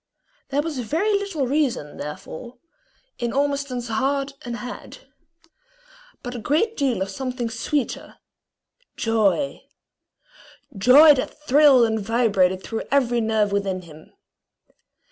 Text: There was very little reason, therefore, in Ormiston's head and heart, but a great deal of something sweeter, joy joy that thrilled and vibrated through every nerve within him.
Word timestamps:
There 0.49 0.63
was 0.63 0.79
very 0.79 1.11
little 1.13 1.45
reason, 1.45 1.97
therefore, 1.97 2.57
in 3.19 3.31
Ormiston's 3.31 3.87
head 3.89 4.33
and 4.43 4.55
heart, 4.55 5.05
but 6.23 6.33
a 6.33 6.39
great 6.39 6.75
deal 6.75 7.03
of 7.03 7.11
something 7.11 7.51
sweeter, 7.51 8.15
joy 8.97 9.61
joy 10.75 11.13
that 11.13 11.39
thrilled 11.43 11.85
and 11.85 11.99
vibrated 11.99 12.63
through 12.63 12.85
every 12.89 13.21
nerve 13.21 13.51
within 13.51 13.83
him. 13.83 14.13